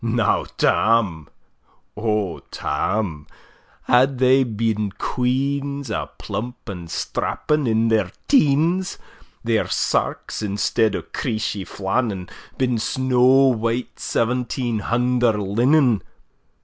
[0.03, 1.29] Now Tam,
[1.95, 3.27] O Tam!
[3.83, 8.97] had thae been queans A' plump and strapping, in their teens:
[9.43, 16.01] Their sarks, instead o' creeshie flannen, Been snaw white seventeen hunder linen!